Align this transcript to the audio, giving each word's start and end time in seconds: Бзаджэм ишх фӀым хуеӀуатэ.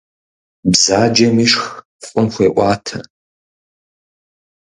Бзаджэм 0.71 1.35
ишх 1.45 1.63
фӀым 2.07 2.27
хуеӀуатэ. 2.33 2.97